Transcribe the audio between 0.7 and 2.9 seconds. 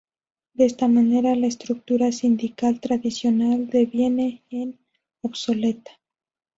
manera, la estructura sindical